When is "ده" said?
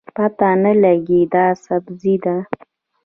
2.23-2.35